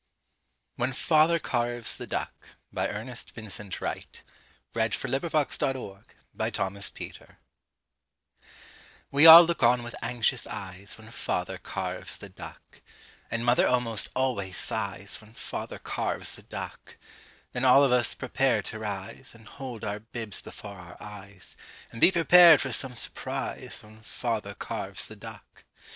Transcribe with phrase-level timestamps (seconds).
[0.79, 4.23] 4When Father Carves the Duck1891Ernest Vincent Wright
[9.13, 12.81] We all look on with anxious eyes When Father carves the duck
[13.29, 16.97] And mother almost always sighs When Father carves the duck
[17.51, 21.55] Then all of us prepare to rise And hold our bibs before our eyes
[21.91, 25.63] And be prepared for some surprise When Father carves the duck.